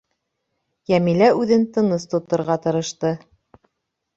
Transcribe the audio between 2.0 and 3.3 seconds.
тоторға тырышты.